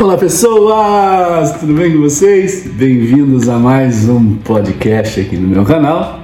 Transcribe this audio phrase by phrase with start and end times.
[0.00, 2.68] Olá pessoas, tudo bem com vocês?
[2.68, 6.20] Bem-vindos a mais um podcast aqui no meu canal.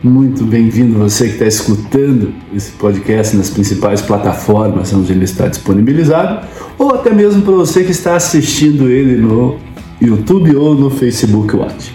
[0.00, 6.46] Muito bem-vindo você que está escutando esse podcast nas principais plataformas onde ele está disponibilizado,
[6.78, 9.56] ou até mesmo para você que está assistindo ele no
[10.00, 11.92] YouTube ou no Facebook Watch.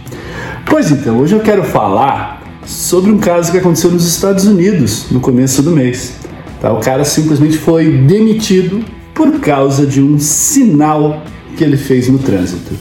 [0.65, 5.21] Pois então, hoje eu quero falar sobre um caso que aconteceu nos Estados Unidos no
[5.21, 6.17] começo do mês.
[6.59, 6.73] Tá?
[6.73, 8.83] O cara simplesmente foi demitido
[9.13, 11.23] por causa de um sinal
[11.55, 12.73] que ele fez no trânsito.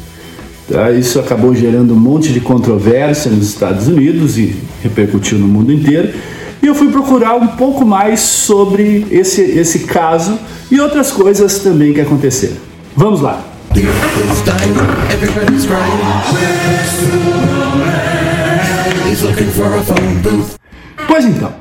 [0.68, 0.90] Tá?
[0.90, 6.12] Isso acabou gerando um monte de controvérsia nos Estados Unidos e repercutiu no mundo inteiro.
[6.62, 10.38] E eu fui procurar um pouco mais sobre esse, esse caso
[10.70, 12.56] e outras coisas também que aconteceram.
[12.96, 13.44] Vamos lá!
[21.06, 21.52] Pois então,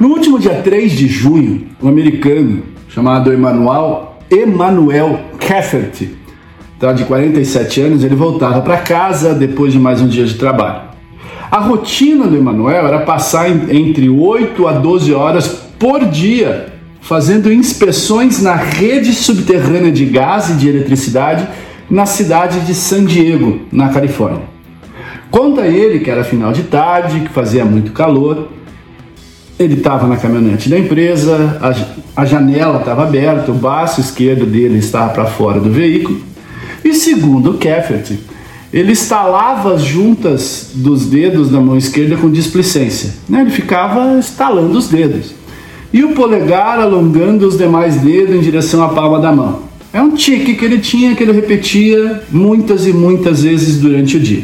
[0.00, 6.14] no último dia 3 de junho, um americano chamado Emmanuel, Emmanuel Cafferty,
[6.78, 10.82] tá, de 47 anos, ele voltava para casa depois de mais um dia de trabalho.
[11.50, 18.40] A rotina do Emmanuel era passar entre 8 a 12 horas por dia fazendo inspeções
[18.40, 21.48] na rede subterrânea de gás e de eletricidade
[21.90, 24.42] na cidade de San Diego, na Califórnia.
[25.32, 28.48] Conta ele que era final de tarde, que fazia muito calor
[29.58, 34.78] ele estava na caminhonete da empresa, a, a janela estava aberta, o baço esquerdo dele
[34.78, 36.20] estava para fora do veículo.
[36.84, 38.12] E segundo Keffert,
[38.72, 43.14] ele instalava as juntas dos dedos da mão esquerda com displicência.
[43.28, 43.42] Né?
[43.42, 45.32] Ele ficava estalando os dedos.
[45.92, 49.62] E o polegar alongando os demais dedos em direção à palma da mão.
[49.92, 54.20] É um tique que ele tinha que ele repetia muitas e muitas vezes durante o
[54.20, 54.42] dia.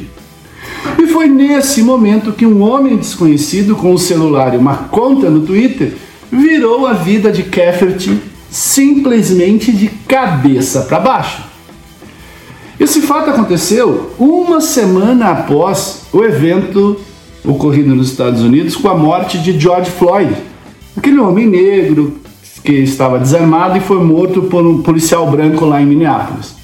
[1.13, 5.95] Foi nesse momento que um homem desconhecido com um celular e uma conta no Twitter
[6.31, 11.43] virou a vida de Cafferty simplesmente de cabeça para baixo.
[12.79, 16.97] Esse fato aconteceu uma semana após o evento
[17.45, 20.35] ocorrido nos Estados Unidos com a morte de George Floyd,
[20.97, 22.19] aquele homem negro
[22.63, 26.55] que estava desarmado e foi morto por um policial branco lá em Minneapolis.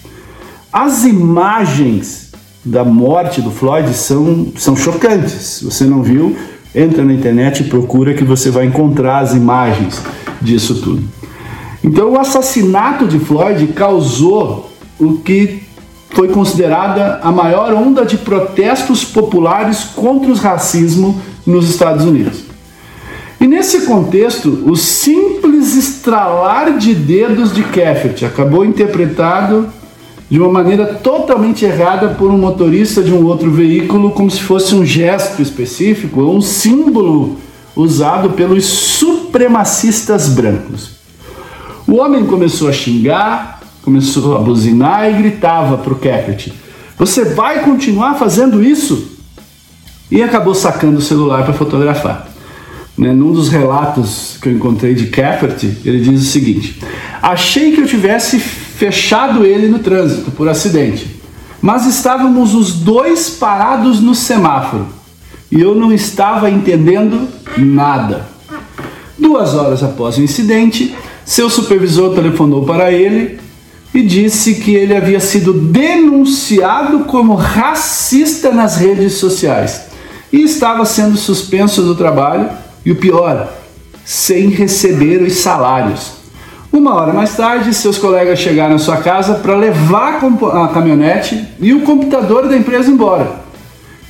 [0.72, 2.25] As imagens
[2.66, 5.32] da morte do Floyd são, são chocantes.
[5.32, 6.36] Se você não viu,
[6.74, 10.02] entra na internet e procura que você vai encontrar as imagens
[10.42, 11.02] disso tudo.
[11.82, 15.62] Então, o assassinato de Floyd causou o que
[16.10, 22.44] foi considerada a maior onda de protestos populares contra o racismo nos Estados Unidos.
[23.40, 29.68] E nesse contexto, o simples estralar de dedos de Keffert acabou interpretado
[30.28, 34.74] de uma maneira totalmente errada por um motorista de um outro veículo, como se fosse
[34.74, 37.36] um gesto específico, um símbolo
[37.76, 40.96] usado pelos supremacistas brancos.
[41.86, 46.52] O homem começou a xingar, começou a buzinar e gritava para o Capet:
[46.98, 49.12] Você vai continuar fazendo isso?
[50.10, 52.28] E acabou sacando o celular para fotografar.
[52.98, 56.80] Né, num dos relatos que eu encontrei de Capert, ele diz o seguinte:
[57.22, 58.42] Achei que eu tivesse
[58.76, 61.16] fechado ele no trânsito por acidente.
[61.62, 64.86] Mas estávamos os dois parados no semáforo
[65.50, 67.26] e eu não estava entendendo
[67.56, 68.28] nada.
[69.18, 70.94] Duas horas após o incidente,
[71.24, 73.40] seu supervisor telefonou para ele
[73.94, 79.86] e disse que ele havia sido denunciado como racista nas redes sociais
[80.30, 82.50] e estava sendo suspenso do trabalho
[82.84, 83.50] e o pior,
[84.04, 86.15] sem receber os salários.
[86.76, 91.72] Uma hora mais tarde, seus colegas chegaram à sua casa para levar a caminhonete e
[91.72, 93.40] o computador da empresa embora.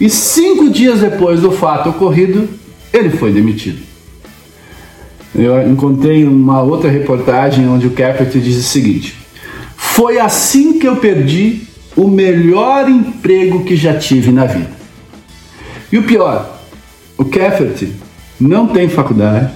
[0.00, 2.48] E cinco dias depois do fato ocorrido,
[2.92, 3.78] ele foi demitido.
[5.32, 9.16] Eu encontrei uma outra reportagem onde o Capert diz o seguinte:
[9.76, 11.62] Foi assim que eu perdi
[11.94, 14.72] o melhor emprego que já tive na vida.
[15.92, 16.58] E o pior,
[17.16, 17.88] o Capert
[18.40, 19.52] não tem faculdade,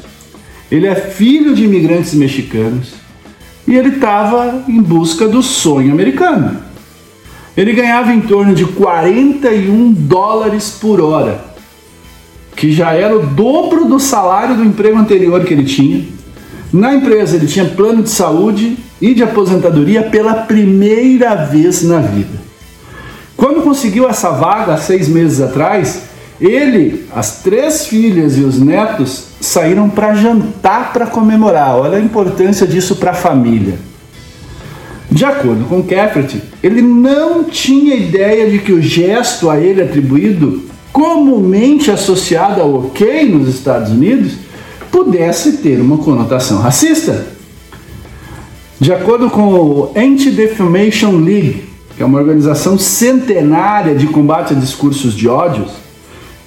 [0.71, 3.00] ele é filho de imigrantes mexicanos,
[3.67, 6.59] e ele estava em busca do sonho americano.
[7.57, 11.41] Ele ganhava em torno de 41 dólares por hora,
[12.57, 16.05] que já era o dobro do salário do emprego anterior que ele tinha.
[16.73, 22.41] Na empresa ele tinha plano de saúde e de aposentadoria pela primeira vez na vida.
[23.37, 26.10] Quando conseguiu essa vaga, seis meses atrás,
[26.41, 31.77] ele, as três filhas e os netos saíram para jantar para comemorar.
[31.77, 33.79] Olha a importância disso para a família.
[35.11, 40.63] De acordo com Keffert, ele não tinha ideia de que o gesto a ele atribuído,
[40.93, 44.35] comumente associado ao ok nos Estados Unidos,
[44.91, 47.27] pudesse ter uma conotação racista.
[48.79, 51.65] De acordo com o Anti-Defamation League,
[51.97, 55.73] que é uma organização centenária de combate a discursos de ódios,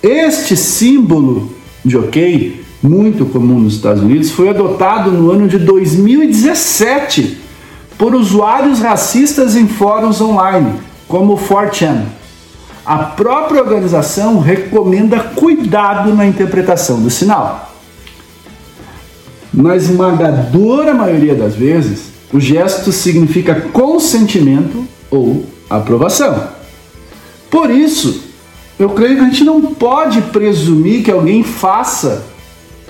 [0.03, 1.49] este símbolo
[1.83, 7.37] de ok, muito comum nos Estados Unidos, foi adotado no ano de 2017
[7.97, 10.73] por usuários racistas em fóruns online,
[11.07, 12.03] como o 4chan.
[12.85, 17.73] A própria organização recomenda cuidado na interpretação do sinal.
[19.53, 26.49] Na esmagadora maioria das vezes, o gesto significa consentimento ou aprovação.
[27.49, 28.32] Por isso,
[28.77, 32.23] eu creio que a gente não pode presumir que alguém faça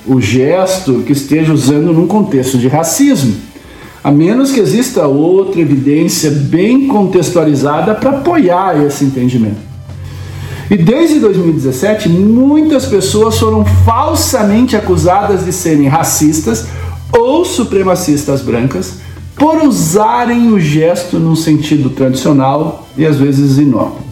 [0.05, 3.35] o gesto que esteja usando num contexto de racismo,
[4.03, 9.73] a menos que exista outra evidência bem contextualizada para apoiar esse entendimento.
[10.69, 16.65] E desde 2017, muitas pessoas foram falsamente acusadas de serem racistas
[17.11, 18.95] ou supremacistas brancas
[19.35, 24.02] por usarem o gesto num sentido tradicional e às vezes inócuo.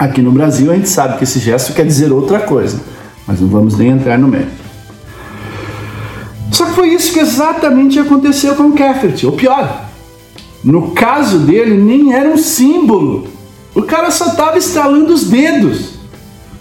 [0.00, 2.80] Aqui no Brasil a gente sabe que esse gesto quer dizer outra coisa,
[3.26, 4.50] mas não vamos nem entrar no mérito.
[6.50, 9.90] Só que foi isso que exatamente aconteceu com o Keffert, ou pior,
[10.64, 13.26] no caso dele nem era um símbolo,
[13.74, 15.90] o cara só estava estalando os dedos.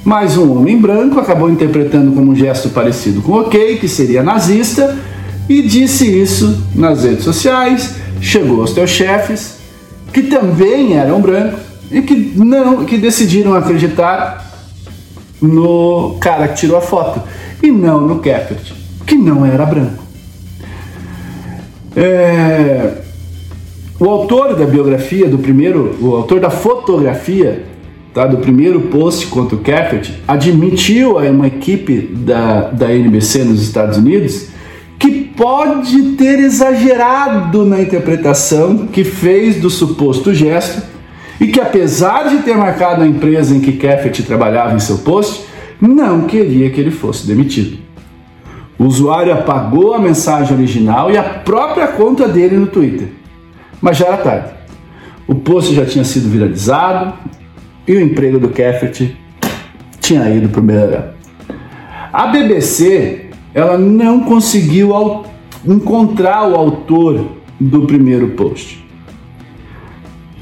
[0.04, 4.98] Mas um homem branco acabou interpretando como um gesto parecido com ok, que seria nazista,
[5.48, 9.60] e disse isso nas redes sociais, chegou aos teus chefes,
[10.12, 14.46] que também eram brancos e que não, que decidiram acreditar
[15.42, 17.22] no cara que tirou a foto
[17.62, 18.74] e não no Keppert,
[19.06, 20.04] que não era branco.
[21.96, 22.94] É,
[24.00, 27.66] o autor da biografia do primeiro, o autor da fotografia
[28.14, 33.62] tá, do primeiro post contra o Keppert admitiu a uma equipe da, da NBC nos
[33.62, 34.50] Estados Unidos
[35.40, 40.82] pode ter exagerado na interpretação que fez do suposto gesto
[41.40, 45.46] e que, apesar de ter marcado a empresa em que Keffert trabalhava em seu post,
[45.80, 47.78] não queria que ele fosse demitido.
[48.78, 53.10] O usuário apagou a mensagem original e a própria conta dele no Twitter.
[53.82, 54.50] Mas já era tarde.
[55.28, 57.14] O post já tinha sido viralizado
[57.88, 59.16] e o emprego do Keffert
[60.00, 61.14] tinha ido para o melhor.
[62.12, 64.92] A BBC ela não conseguiu
[65.66, 67.26] encontrar o autor
[67.60, 68.86] do primeiro post.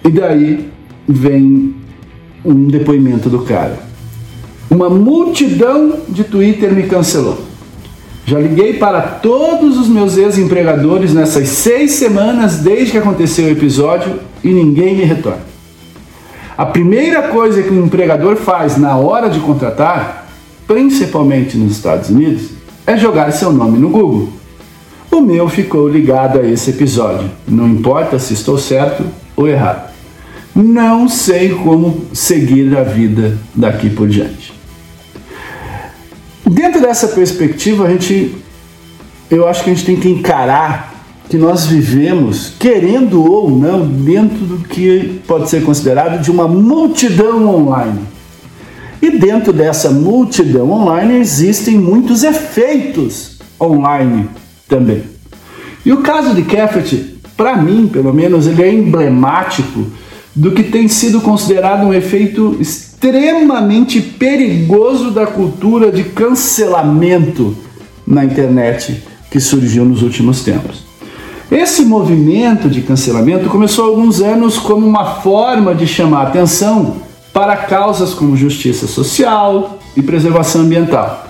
[0.03, 0.69] E daí
[1.07, 1.75] vem
[2.43, 3.79] um depoimento do cara.
[4.69, 7.37] Uma multidão de Twitter me cancelou.
[8.25, 14.19] Já liguei para todos os meus ex-empregadores nessas seis semanas desde que aconteceu o episódio
[14.43, 15.47] e ninguém me retorna.
[16.57, 20.27] A primeira coisa que um empregador faz na hora de contratar,
[20.67, 22.49] principalmente nos Estados Unidos,
[22.85, 24.29] é jogar seu nome no Google.
[25.09, 29.05] O meu ficou ligado a esse episódio, não importa se estou certo
[29.37, 29.86] ou errado.
[30.57, 34.51] Não sei como seguir a vida daqui por diante.
[36.43, 38.35] Dentro dessa perspectiva, a gente,
[39.29, 40.95] eu acho que a gente tem que encarar
[41.29, 47.47] que nós vivemos, querendo ou não, dentro do que pode ser considerado de uma multidão
[47.47, 47.99] online.
[48.99, 54.27] E dentro dessa multidão online existem muitos efeitos online
[54.67, 55.03] também.
[55.85, 56.99] E o caso de Keffert,
[57.35, 59.85] para mim, pelo menos, ele é emblemático
[60.37, 67.57] do que tem sido considerado um efeito extremamente perigoso da cultura de cancelamento
[68.05, 70.85] na internet que surgiu nos últimos tempos.
[71.51, 76.97] Esse movimento de cancelamento começou há alguns anos como uma forma de chamar atenção
[77.33, 81.27] para causas como justiça social e preservação ambiental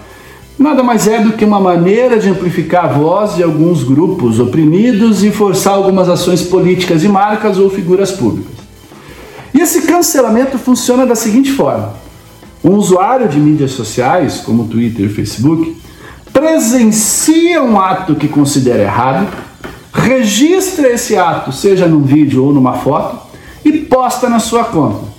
[0.57, 5.23] nada mais é do que uma maneira de amplificar a voz de alguns grupos oprimidos
[5.23, 8.66] e forçar algumas ações políticas de marcas ou figuras públicas.
[9.53, 11.93] E esse cancelamento funciona da seguinte forma:
[12.63, 15.77] um usuário de mídias sociais, como Twitter e Facebook,
[16.33, 19.27] presencia um ato que considera errado,
[19.91, 23.17] registra esse ato, seja num vídeo ou numa foto,
[23.63, 25.17] e posta na sua conta.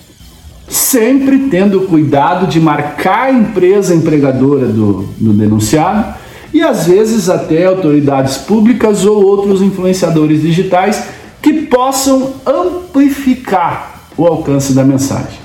[0.68, 6.14] Sempre tendo cuidado de marcar a empresa empregadora do, do denunciado
[6.52, 11.04] e às vezes até autoridades públicas ou outros influenciadores digitais
[11.40, 15.38] que possam amplificar o alcance da mensagem.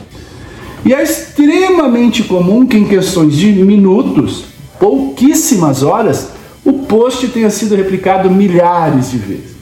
[0.83, 4.45] E é extremamente comum que em questões de minutos,
[4.79, 6.29] pouquíssimas horas,
[6.65, 9.53] o post tenha sido replicado milhares de vezes.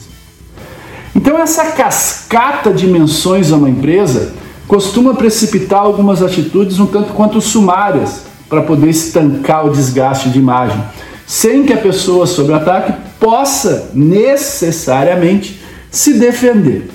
[1.16, 4.34] Então essa cascata de menções a uma empresa
[4.68, 10.82] costuma precipitar algumas atitudes um tanto quanto sumárias para poder estancar o desgaste de imagem,
[11.28, 16.90] sem que a pessoa sob ataque possa necessariamente se defender.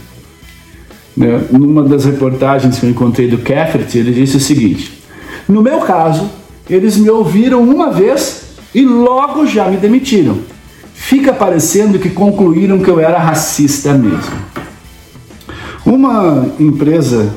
[1.17, 1.47] Né?
[1.51, 5.03] Numa das reportagens que eu encontrei do Keffert, ele disse o seguinte:
[5.49, 6.31] No meu caso,
[6.69, 10.39] eles me ouviram uma vez e logo já me demitiram.
[10.93, 14.47] Fica parecendo que concluíram que eu era racista mesmo.
[15.85, 17.33] Uma empresa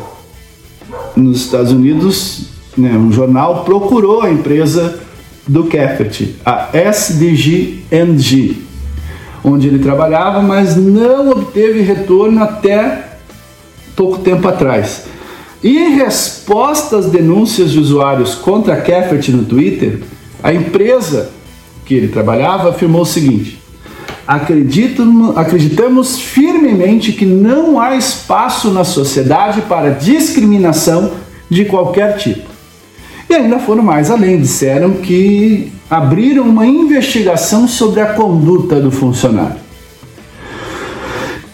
[1.16, 5.00] nos Estados Unidos, né, um jornal, procurou a empresa
[5.48, 8.56] do Keffert, a SDG&G,
[9.44, 13.09] onde ele trabalhava, mas não obteve retorno até
[14.00, 15.04] pouco tempo atrás.
[15.62, 20.00] E em resposta às denúncias de usuários contra a Keffert no Twitter,
[20.42, 21.32] a empresa
[21.86, 23.62] que ele trabalhava afirmou o seguinte:
[25.36, 31.12] acreditamos firmemente que não há espaço na sociedade para discriminação
[31.50, 32.48] de qualquer tipo.
[33.30, 39.60] E ainda foram mais além, disseram que abriram uma investigação sobre a conduta do funcionário.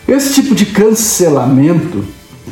[0.08, 2.04] Esse tipo de cancelamento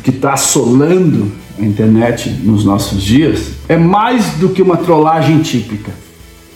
[0.04, 5.92] que está assolando a internet nos nossos dias é mais do que uma trollagem típica.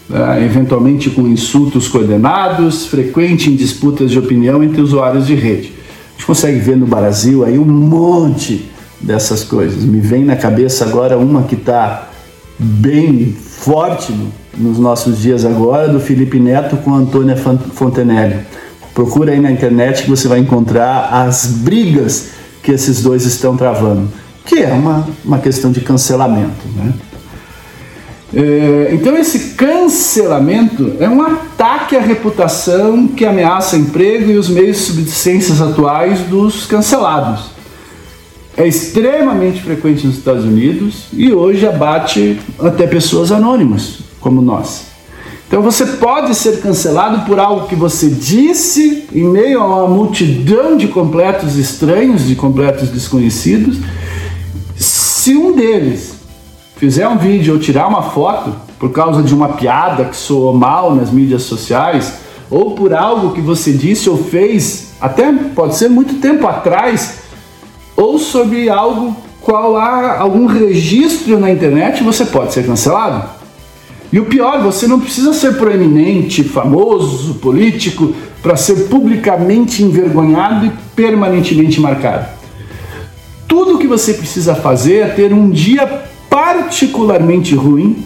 [0.10, 0.46] Né?
[0.46, 5.74] Eventualmente com insultos coordenados, frequente em disputas de opinião entre usuários de rede.
[6.10, 9.84] A gente consegue ver no Brasil aí um monte dessas coisas.
[9.84, 12.10] Me vem na cabeça agora uma que está
[12.58, 14.14] bem forte
[14.58, 18.40] nos nossos dias agora, do Felipe Neto com Antônia Fontenelle.
[18.96, 22.37] Procura aí na internet que você vai encontrar as brigas
[22.68, 24.10] que esses dois estão travando,
[24.46, 26.68] que é uma, uma questão de cancelamento.
[26.76, 26.94] Né?
[28.34, 34.80] É, então, esse cancelamento é um ataque à reputação que ameaça emprego e os meios
[34.80, 37.52] de subsistência atuais dos cancelados.
[38.58, 44.88] É extremamente frequente nos Estados Unidos e hoje abate até pessoas anônimas, como nós.
[45.48, 50.76] Então você pode ser cancelado por algo que você disse em meio a uma multidão
[50.76, 53.78] de completos estranhos, de completos desconhecidos.
[54.76, 56.16] Se um deles
[56.76, 60.94] fizer um vídeo ou tirar uma foto por causa de uma piada que soou mal
[60.94, 62.14] nas mídias sociais,
[62.52, 67.20] ou por algo que você disse ou fez, até pode ser muito tempo atrás,
[67.96, 73.37] ou sobre algo qual há algum registro na internet, você pode ser cancelado.
[74.12, 80.72] E o pior, você não precisa ser proeminente, famoso, político para ser publicamente envergonhado e
[80.96, 82.28] permanentemente marcado.
[83.48, 85.86] Tudo o que você precisa fazer é ter um dia
[86.30, 88.06] particularmente ruim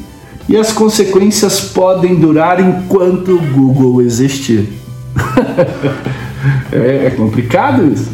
[0.50, 4.70] e as consequências podem durar enquanto o Google existir.
[6.72, 8.10] é, é complicado isso.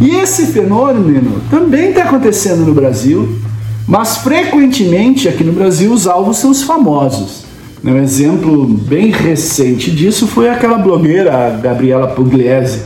[0.00, 3.38] E esse fenômeno também está acontecendo no Brasil
[3.86, 7.44] mas frequentemente aqui no Brasil os alvos são os famosos.
[7.84, 12.84] Um exemplo bem recente disso foi aquela blogueira Gabriela Pugliese,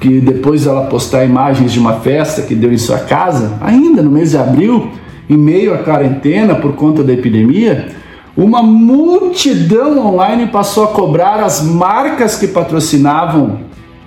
[0.00, 4.10] que depois ela postar imagens de uma festa que deu em sua casa, ainda no
[4.10, 4.90] mês de abril,
[5.30, 7.90] em meio à quarentena por conta da epidemia,
[8.36, 13.60] uma multidão online passou a cobrar as marcas que patrocinavam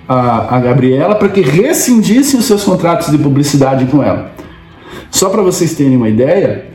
[0.08, 4.35] a, a Gabriela para que rescindissem os seus contratos de publicidade com ela.
[5.16, 6.66] Só para vocês terem uma ideia,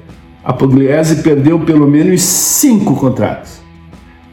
[0.43, 3.61] a Pugliese perdeu pelo menos cinco contratos.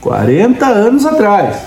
[0.00, 1.58] 40 anos atrás,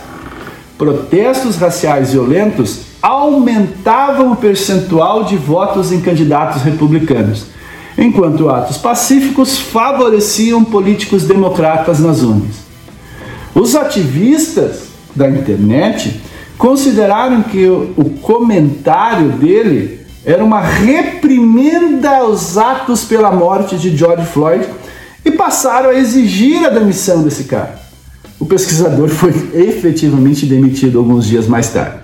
[0.77, 7.46] protestos raciais violentos aumentavam o percentual de votos em candidatos republicanos,
[7.98, 12.65] enquanto atos pacíficos favoreciam políticos democratas nas urnas.
[13.53, 16.20] Os ativistas da internet
[16.58, 19.95] consideraram que o comentário dele
[20.25, 24.67] era uma reprimenda aos atos pela morte de George Floyd
[25.24, 27.79] e passaram a exigir a demissão desse cara.
[28.39, 32.00] O pesquisador foi efetivamente demitido alguns dias mais tarde.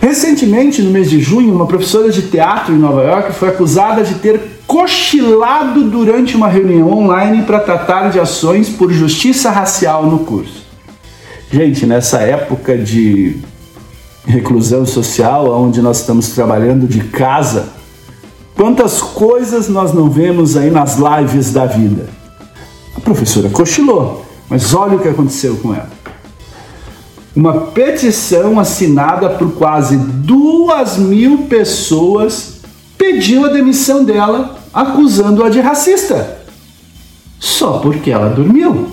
[0.00, 4.14] Recentemente, no mês de junho, uma professora de teatro em Nova York foi acusada de
[4.16, 10.64] ter cochilado durante uma reunião online para tratar de ações por justiça racial no curso.
[11.50, 13.36] Gente, nessa época de
[14.26, 17.68] reclusão social, onde nós estamos trabalhando de casa,
[18.56, 22.08] quantas coisas nós não vemos aí nas lives da vida?
[22.96, 25.90] A professora cochilou, mas olha o que aconteceu com ela.
[27.36, 32.60] Uma petição assinada por quase duas mil pessoas
[32.96, 36.38] pediu a demissão dela, acusando-a de racista.
[37.40, 38.86] Só porque ela dormiu.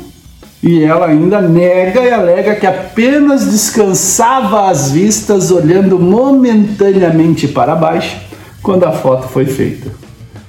[0.64, 8.18] E ela ainda nega e alega que apenas descansava as vistas olhando momentaneamente para baixo
[8.62, 9.90] quando a foto foi feita.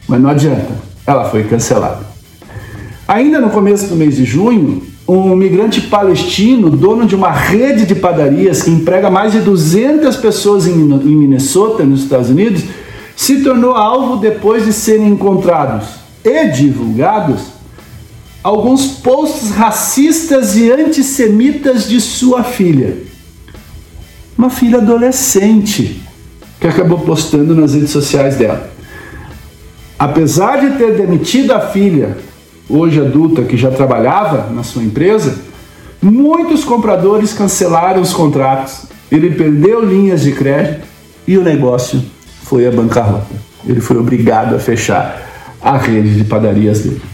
[0.06, 0.68] Mas não adianta,
[1.06, 2.00] ela foi cancelada.
[3.08, 7.94] Ainda no começo do mês de junho, um migrante palestino, dono de uma rede de
[7.94, 12.62] padarias que emprega mais de 200 pessoas em Minnesota, nos Estados Unidos,
[13.16, 15.86] se tornou alvo depois de serem encontrados
[16.24, 17.51] e divulgados
[18.42, 22.96] alguns posts racistas e antissemitas de sua filha.
[24.36, 26.02] Uma filha adolescente
[26.60, 28.70] que acabou postando nas redes sociais dela.
[29.98, 32.18] Apesar de ter demitido a filha,
[32.68, 35.38] hoje adulta, que já trabalhava na sua empresa,
[36.00, 38.86] muitos compradores cancelaram os contratos.
[39.10, 40.88] Ele perdeu linhas de crédito
[41.26, 42.02] e o negócio
[42.42, 43.34] foi a bancarrota.
[43.64, 45.22] Ele foi obrigado a fechar
[45.60, 47.11] a rede de padarias dele.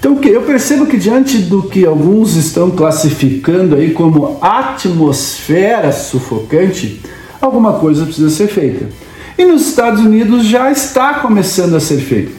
[0.00, 7.02] Então eu percebo que diante do que alguns estão classificando aí como atmosfera sufocante,
[7.38, 8.88] alguma coisa precisa ser feita.
[9.36, 12.32] E nos Estados Unidos já está começando a ser feito.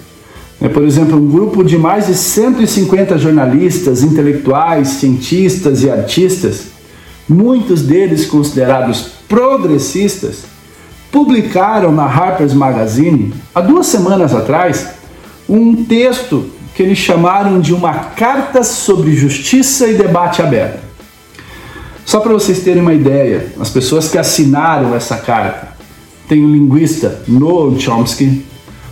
[0.60, 6.63] É, por exemplo, um grupo de mais de 150 jornalistas, intelectuais, cientistas e artistas,
[7.30, 10.46] muitos deles considerados progressistas,
[11.12, 14.88] publicaram na Harper's Magazine, há duas semanas atrás,
[15.48, 20.79] um texto que eles chamaram de uma carta sobre justiça e debate aberto.
[22.05, 25.71] Só para vocês terem uma ideia, as pessoas que assinaram essa carta
[26.27, 28.45] tem o linguista Noam Chomsky,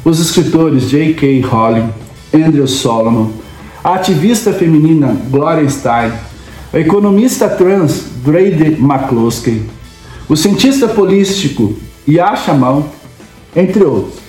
[0.04, 1.42] os escritores J.K.
[1.42, 1.90] Rowling,
[2.34, 3.32] Andrew Solomon,
[3.84, 6.12] a ativista feminina Gloria Stein,
[6.74, 9.64] a economista trans Brady McCloskey,
[10.28, 11.76] o cientista político
[12.08, 12.86] Yasha Mount,
[13.56, 14.29] entre outros.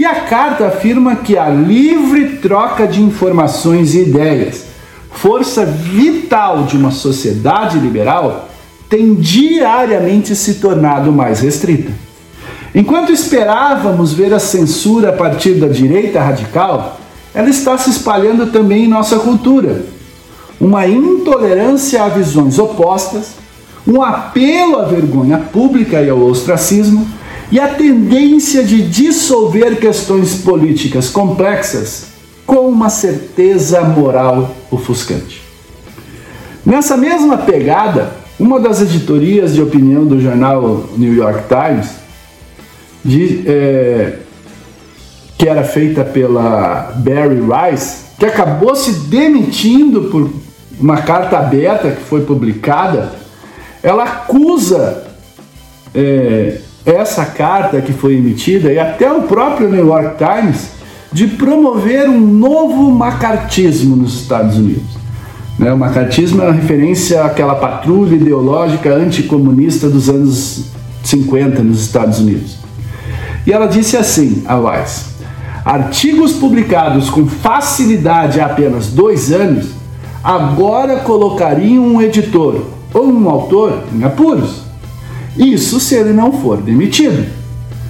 [0.00, 4.64] E a carta afirma que a livre troca de informações e ideias,
[5.10, 8.48] força vital de uma sociedade liberal,
[8.88, 11.92] tem diariamente se tornado mais restrita.
[12.74, 16.98] Enquanto esperávamos ver a censura a partir da direita radical,
[17.34, 19.84] ela está se espalhando também em nossa cultura.
[20.58, 23.32] Uma intolerância a visões opostas,
[23.86, 27.06] um apelo à vergonha pública e ao ostracismo
[27.50, 32.06] e a tendência de dissolver questões políticas complexas
[32.46, 35.42] com uma certeza moral ofuscante.
[36.64, 41.90] Nessa mesma pegada, uma das editorias de opinião do jornal New York Times,
[43.04, 44.18] de, é,
[45.36, 50.30] que era feita pela Barry Rice, que acabou se demitindo por
[50.78, 53.12] uma carta aberta que foi publicada,
[53.82, 55.04] ela acusa
[55.94, 60.70] é, essa carta que foi emitida e até o próprio New York Times
[61.12, 64.98] de promover um novo macartismo nos Estados Unidos.
[65.58, 65.72] Né?
[65.72, 70.66] O macartismo é uma referência àquela patrulha ideológica anticomunista dos anos
[71.04, 72.58] 50 nos Estados Unidos.
[73.46, 75.06] E ela disse assim, a Weiss,
[75.64, 79.80] artigos publicados com facilidade há apenas dois anos
[80.22, 82.62] agora colocariam um editor
[82.92, 84.59] ou um autor em apuros.
[85.40, 87.26] Isso se ele não for demitido.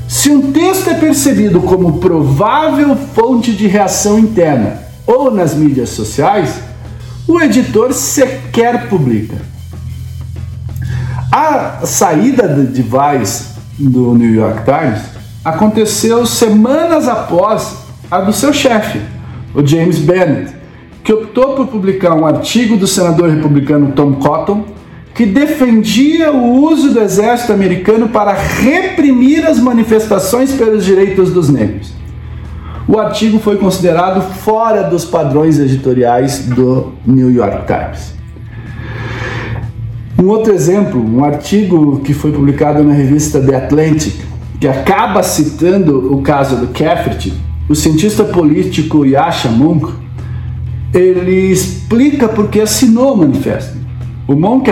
[0.06, 6.60] Se um texto é percebido como provável fonte de reação interna ou nas mídias sociais,
[7.26, 9.36] o editor sequer publica.
[11.32, 15.00] A saída de Weiss do New York Times
[15.44, 19.00] aconteceu semanas após a do seu chefe,
[19.54, 20.54] o James Bennett,
[21.02, 24.64] que optou por publicar um artigo do senador republicano Tom Cotton
[25.20, 31.92] que defendia o uso do exército americano para reprimir as manifestações pelos direitos dos negros.
[32.88, 38.14] O artigo foi considerado fora dos padrões editoriais do New York Times.
[40.18, 44.22] Um outro exemplo, um artigo que foi publicado na revista The Atlantic,
[44.58, 47.34] que acaba citando o caso do Cafferty,
[47.68, 49.92] o cientista político Yasha Monk,
[50.94, 53.76] ele explica porque assinou o manifesto.
[54.26, 54.70] O Monk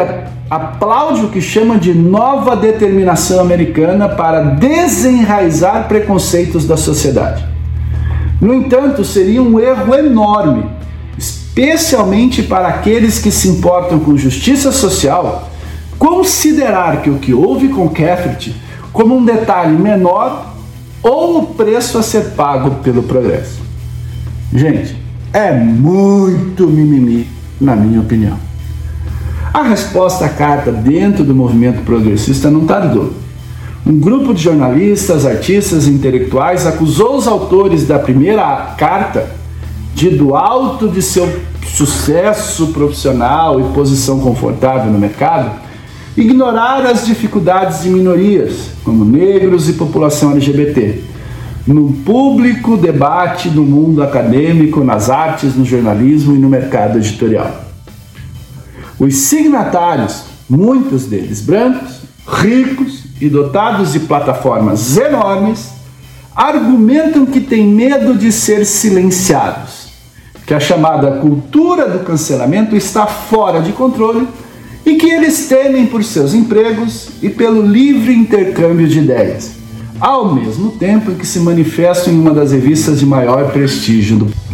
[0.51, 7.45] aplaude o que chama de nova determinação americana para desenraizar preconceitos da sociedade.
[8.41, 10.79] No entanto, seria um erro enorme
[11.59, 15.51] especialmente para aqueles que se importam com justiça social,
[15.99, 18.53] considerar que o que houve com Kefert
[18.93, 20.55] como um detalhe menor
[21.03, 23.61] ou o preço a ser pago pelo progresso.
[24.55, 24.97] Gente,
[25.33, 27.29] é muito mimimi,
[27.61, 28.48] na minha opinião.
[29.53, 33.13] A resposta à carta dentro do movimento progressista não tardou.
[33.87, 39.27] Um grupo de jornalistas, artistas e intelectuais acusou os autores da primeira carta
[39.95, 45.51] de, do alto de seu sucesso profissional e posição confortável no mercado,
[46.17, 51.03] ignorar as dificuldades de minorias, como negros e população LGBT,
[51.67, 57.68] no público debate do mundo acadêmico, nas artes, no jornalismo e no mercado editorial.
[58.99, 65.71] Os signatários, muitos deles brancos, ricos e dotados de plataformas enormes,
[66.35, 69.89] argumentam que têm medo de ser silenciados,
[70.47, 74.27] que a chamada cultura do cancelamento está fora de controle
[74.85, 79.53] e que eles temem por seus empregos e pelo livre intercâmbio de ideias,
[80.01, 84.48] ao mesmo tempo em que se manifestam em uma das revistas de maior prestígio do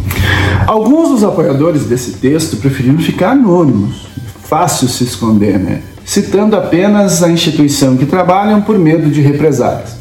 [0.66, 4.07] Alguns dos apoiadores desse texto preferiram ficar anônimos,
[4.44, 5.83] fácil se esconder, né?
[6.05, 9.96] Citando apenas a instituição que trabalham por medo de represálias.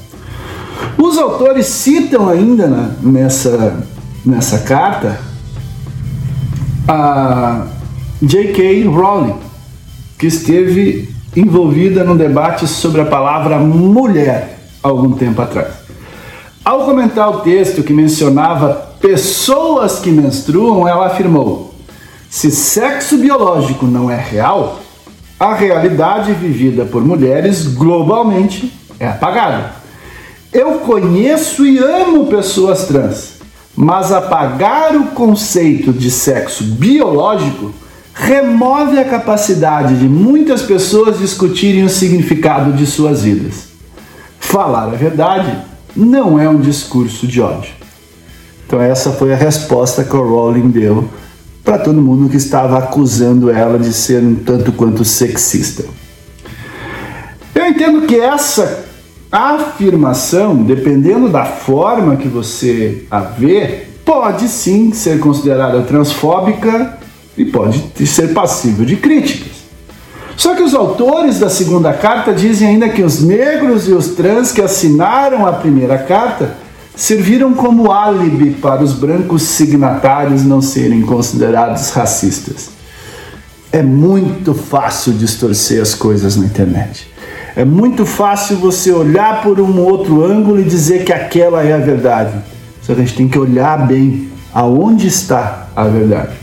[0.97, 3.83] Os autores citam ainda na, nessa,
[4.25, 5.19] nessa carta
[6.87, 7.67] a
[8.21, 8.85] J.K.
[8.85, 9.35] Rowling,
[10.17, 15.73] que esteve envolvida no debate sobre a palavra mulher algum tempo atrás.
[16.63, 21.75] Ao comentar o texto que mencionava pessoas que menstruam, ela afirmou:
[22.29, 24.79] se sexo biológico não é real,
[25.37, 29.73] a realidade vivida por mulheres globalmente é apagada.
[30.53, 33.33] Eu conheço e amo pessoas trans,
[33.75, 37.73] mas apagar o conceito de sexo biológico
[38.13, 43.65] remove a capacidade de muitas pessoas discutirem o significado de suas vidas.
[44.39, 45.57] Falar a verdade
[45.93, 47.82] não é um discurso de ódio.
[48.73, 51.07] Então, essa foi a resposta que o Rowling deu
[51.63, 55.85] para todo mundo que estava acusando ela de ser um tanto quanto sexista.
[57.53, 58.83] Eu entendo que essa
[59.31, 66.97] afirmação, dependendo da forma que você a vê, pode sim ser considerada transfóbica
[67.37, 69.53] e pode ser passível de críticas.
[70.35, 74.51] Só que os autores da segunda carta dizem ainda que os negros e os trans
[74.51, 76.62] que assinaram a primeira carta
[76.95, 82.69] serviram como álibi para os brancos signatários não serem considerados racistas.
[83.71, 87.11] É muito fácil distorcer as coisas na internet.
[87.55, 91.77] É muito fácil você olhar por um outro ângulo e dizer que aquela é a
[91.77, 92.33] verdade.
[92.81, 96.33] Só que a gente tem que olhar bem aonde está a verdade.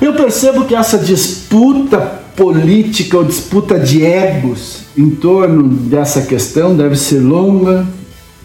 [0.00, 1.98] Eu percebo que essa disputa
[2.36, 7.86] política ou disputa de egos em torno dessa questão deve ser longa,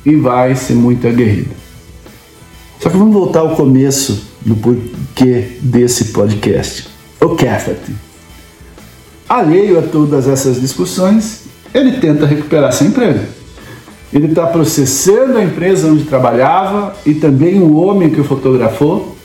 [0.06, 1.56] e vai ser muito aguerrida.
[2.80, 6.88] Só que vamos voltar ao começo do porquê desse podcast.
[7.22, 7.94] O Cafferty.
[9.28, 13.22] Alheio a todas essas discussões, ele tenta recuperar seu emprego.
[14.12, 19.16] Ele está processando a empresa onde trabalhava e também o homem que o fotografou,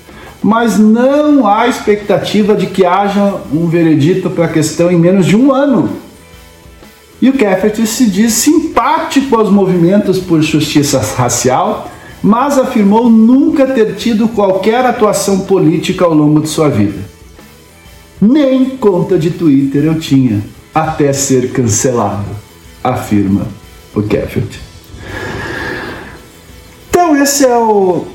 [0.42, 5.36] mas não há expectativa de que haja um veredito para a questão em menos de
[5.36, 5.90] um ano.
[7.20, 11.90] E o Cafferty se diz simpático aos movimentos por justiça racial,
[12.22, 16.98] mas afirmou nunca ter tido qualquer atuação política ao longo de sua vida.
[18.20, 20.42] Nem conta de Twitter eu tinha,
[20.74, 22.26] até ser cancelado,
[22.82, 23.46] afirma
[23.94, 24.60] o Cafferty.
[26.88, 28.06] Então esse é o.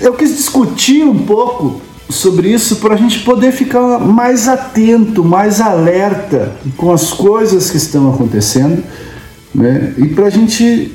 [0.00, 5.60] Eu quis discutir um pouco sobre isso para a gente poder ficar mais atento, mais
[5.60, 8.82] alerta com as coisas que estão acontecendo,
[9.54, 9.94] né?
[9.96, 10.92] E para a gente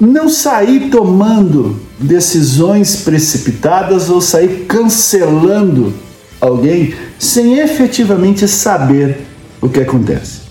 [0.00, 5.92] não sair tomando decisões precipitadas ou sair cancelando
[6.40, 9.26] alguém sem efetivamente saber
[9.60, 10.42] o que acontece.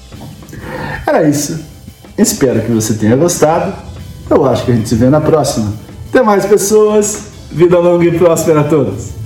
[1.06, 1.60] Era isso.
[2.18, 3.74] Espero que você tenha gostado.
[4.30, 5.74] Eu acho que a gente se vê na próxima.
[6.10, 7.28] Até mais, pessoas.
[7.50, 9.17] Vida longa e próspera a todos.